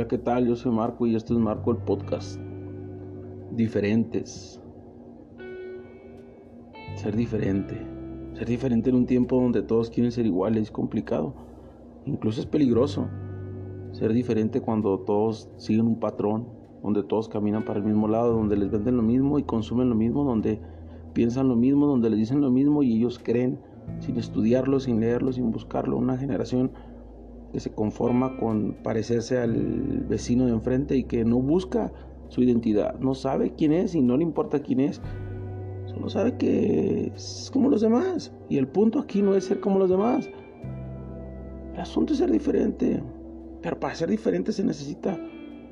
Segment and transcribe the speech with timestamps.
[0.00, 0.46] Hola, ¿qué tal?
[0.48, 2.40] Yo soy Marco y esto es Marco el Podcast.
[3.52, 4.58] Diferentes.
[6.94, 7.86] Ser diferente.
[8.32, 11.34] Ser diferente en un tiempo donde todos quieren ser iguales es complicado.
[12.06, 13.08] Incluso es peligroso.
[13.92, 16.48] Ser diferente cuando todos siguen un patrón,
[16.82, 19.96] donde todos caminan para el mismo lado, donde les venden lo mismo y consumen lo
[19.96, 20.62] mismo, donde
[21.12, 23.60] piensan lo mismo, donde les dicen lo mismo y ellos creen
[23.98, 25.98] sin estudiarlo, sin leerlo, sin buscarlo.
[25.98, 26.70] Una generación
[27.52, 31.92] que se conforma con parecerse al vecino de enfrente y que no busca
[32.28, 35.00] su identidad, no sabe quién es y no le importa quién es,
[35.86, 38.32] solo sabe que es como los demás.
[38.48, 40.30] Y el punto aquí no es ser como los demás,
[41.74, 43.02] el asunto es ser diferente.
[43.62, 45.18] Pero para ser diferente se necesita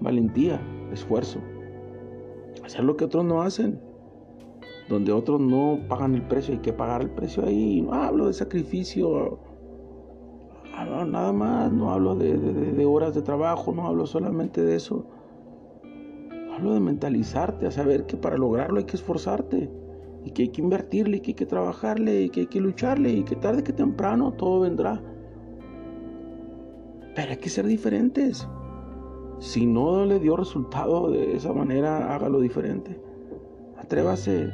[0.00, 0.60] valentía,
[0.92, 1.40] esfuerzo,
[2.64, 3.80] hacer lo que otros no hacen.
[4.88, 7.82] Donde otros no pagan el precio, hay que pagar el precio ahí.
[7.82, 9.38] No hablo de sacrificio
[10.84, 15.06] nada más, no hablo de, horas de trabajo, no hablo solamente de eso.
[16.54, 19.70] Hablo de mentalizarte, a saber que para lograrlo hay que esforzarte
[20.24, 23.10] y que hay que invertirle y que hay que trabajarle y que hay que lucharle
[23.10, 25.00] y que tarde que temprano todo vendrá.
[27.14, 28.48] Pero hay que ser diferentes.
[29.38, 33.00] Si no le dio resultado de esa manera, hágalo diferente.
[33.76, 34.52] Atrévase,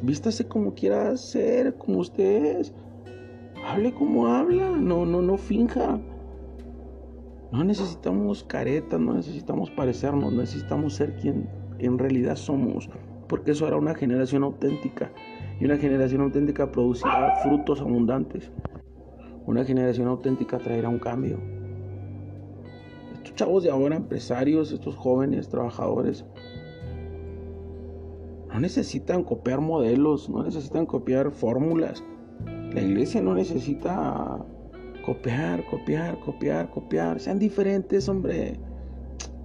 [0.00, 2.74] vístase como quiera ser, como usted es.
[3.66, 6.00] Hable como habla, no, no, no finja.
[7.52, 12.88] No necesitamos caretas, no necesitamos parecernos, necesitamos ser quien en realidad somos,
[13.28, 15.12] porque eso hará una generación auténtica.
[15.60, 18.50] Y una generación auténtica producirá frutos abundantes.
[19.46, 21.38] Una generación auténtica traerá un cambio.
[23.14, 26.24] Estos chavos de ahora, empresarios, estos jóvenes trabajadores,
[28.52, 32.04] no necesitan copiar modelos, no necesitan copiar fórmulas.
[32.74, 34.38] La iglesia no necesita
[35.04, 37.20] copiar, copiar, copiar, copiar.
[37.20, 38.58] Sean diferentes, hombre.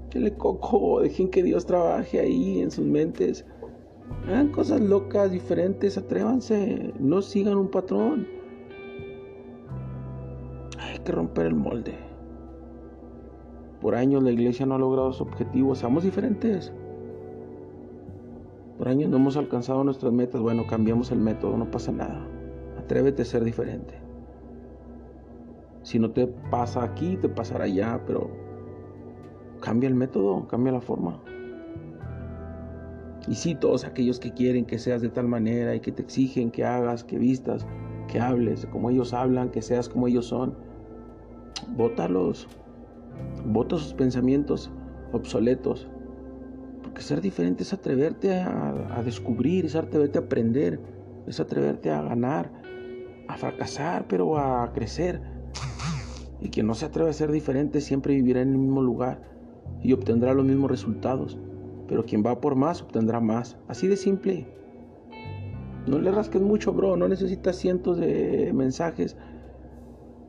[0.09, 3.45] Que le coco, dejen que Dios trabaje ahí en sus mentes.
[4.27, 6.93] Hagan cosas locas, diferentes, atrévanse.
[6.99, 8.27] No sigan un patrón.
[10.79, 11.95] Hay que romper el molde.
[13.81, 15.75] Por años la iglesia no ha logrado su objetivo.
[15.75, 16.71] Seamos diferentes.
[18.77, 20.39] Por años no hemos alcanzado nuestras metas.
[20.39, 22.36] Bueno, cambiamos el método, no pasa nada.
[22.77, 23.93] Atrévete a ser diferente.
[25.83, 28.29] Si no te pasa aquí, te pasará allá, pero
[29.61, 31.21] cambia el método, cambia la forma.
[33.27, 36.51] Y sí, todos aquellos que quieren que seas de tal manera y que te exigen
[36.51, 37.66] que hagas, que vistas,
[38.07, 40.55] que hables como ellos hablan, que seas como ellos son,
[41.75, 42.47] bótalos.
[43.45, 44.71] Bota sus pensamientos
[45.11, 45.87] obsoletos.
[46.83, 50.79] Porque ser diferente es atreverte a, a descubrir, es atreverte a aprender,
[51.27, 52.51] es atreverte a ganar,
[53.27, 55.21] a fracasar, pero a crecer.
[56.39, 59.23] Y quien no se atreve a ser diferente siempre vivirá en el mismo lugar
[59.81, 61.37] y obtendrá los mismos resultados.
[61.87, 63.57] Pero quien va por más obtendrá más.
[63.67, 64.47] Así de simple.
[65.87, 66.97] No le rasques mucho, bro.
[66.97, 69.16] No necesitas cientos de mensajes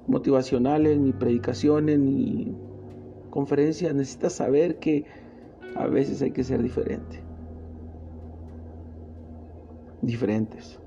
[0.06, 2.56] motivacionales, ni predicaciones, ni
[3.30, 3.94] conferencias.
[3.94, 5.04] Necesitas saber que
[5.76, 7.22] a veces hay que ser diferente.
[10.00, 10.80] Diferentes.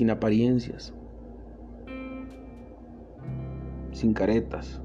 [0.00, 0.94] Sin apariencias,
[3.92, 4.80] sin caretas,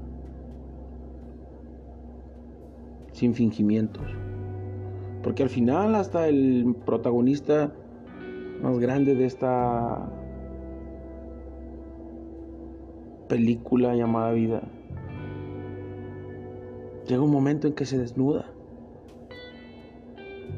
[3.12, 4.04] sin fingimientos.
[5.22, 7.72] Porque al final hasta el protagonista
[8.60, 10.06] más grande de esta
[13.26, 14.60] película llamada vida,
[17.08, 18.44] llega un momento en que se desnuda.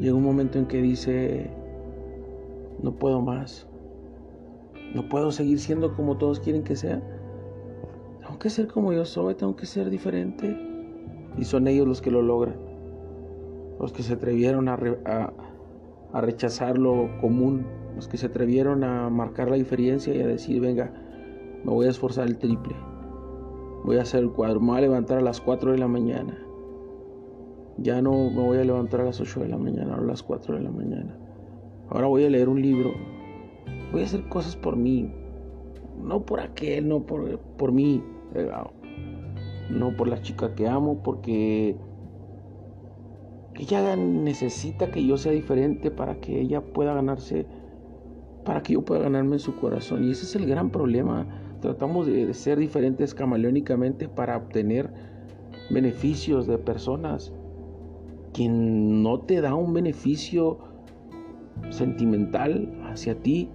[0.01, 1.49] Llega un momento en que dice,
[2.83, 3.69] no puedo más.
[4.95, 7.03] No puedo seguir siendo como todos quieren que sea.
[8.21, 10.57] Tengo que ser como yo soy, tengo que ser diferente.
[11.37, 12.57] Y son ellos los que lo logran.
[13.79, 17.67] Los que se atrevieron a, a, rechazar lo común.
[17.97, 20.93] Los que se atrevieron a marcar la diferencia y a decir, venga,
[21.65, 22.75] me voy a esforzar el triple.
[23.85, 24.61] Voy a hacer el cuadro.
[24.61, 26.39] Me voy a levantar a las 4 de la mañana.
[27.77, 30.23] Ya no me voy a levantar a las 8 de la mañana o a las
[30.23, 31.17] 4 de la mañana.
[31.89, 32.93] Ahora voy a leer un libro
[33.93, 35.11] voy a hacer cosas por mí,
[36.03, 38.03] no por aquel, no por, por mí,
[39.71, 41.77] no por la chica que amo, porque
[43.55, 47.47] ella necesita que yo sea diferente para que ella pueda ganarse,
[48.45, 50.05] para que yo pueda ganarme en su corazón.
[50.05, 51.27] Y ese es el gran problema.
[51.61, 54.93] Tratamos de ser diferentes camaleónicamente para obtener
[55.71, 57.33] beneficios de personas.
[58.33, 60.59] Quien no te da un beneficio
[61.71, 63.51] sentimental hacia ti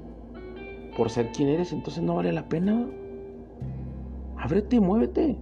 [0.96, 2.88] por ser quien eres, entonces no vale la pena.
[4.38, 5.38] Ábrete, muévete.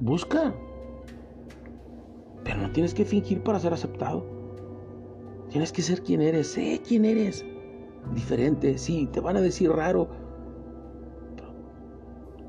[0.00, 0.54] Busca.
[2.44, 4.24] Pero no tienes que fingir para ser aceptado.
[5.50, 6.48] Tienes que ser quien eres.
[6.48, 7.44] Sé quién eres.
[8.14, 10.08] Diferente, sí, te van a decir raro.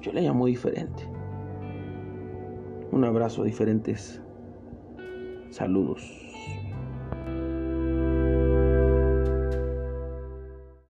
[0.02, 1.08] yo le llamo diferente.
[2.92, 4.22] Un abrazo diferentes.
[5.50, 6.33] Saludos.